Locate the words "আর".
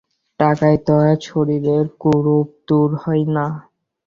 1.03-1.17